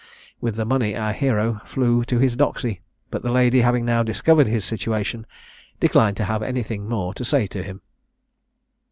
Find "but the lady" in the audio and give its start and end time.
3.11-3.61